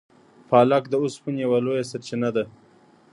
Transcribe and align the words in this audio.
پالک 0.49 0.83
د 0.89 0.93
اوسپنې 1.03 1.39
یوه 1.45 1.59
لویه 1.65 1.83
سرچینه 1.91 2.29
ده. 2.35 2.43